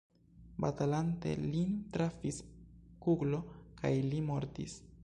[0.63, 2.41] Batalante lin trafis
[3.07, 3.45] kuglo
[3.83, 4.85] kaj li mortis.